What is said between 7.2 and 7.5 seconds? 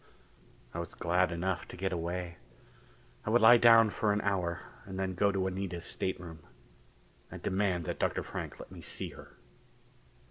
I'd